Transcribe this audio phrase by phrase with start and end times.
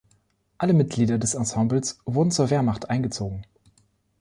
[0.57, 3.45] Alle Mitglieder des Ensembles wurden zur Wehrmacht eingezogen.